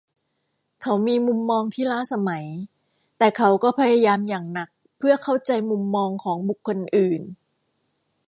[0.81, 2.45] เขามีมุมมองที่ล้าสมัย
[3.17, 7.21] แต่เขาก็พยายามอย่างหนักเพื่อเข้าใจมุมมองของบุคคลอื่น